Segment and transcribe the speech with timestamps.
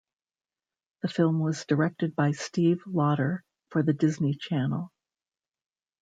[1.03, 4.91] The film was directed by Steve Loter for the Disney Channel.